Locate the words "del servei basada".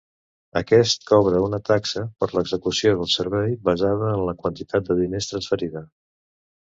3.03-4.09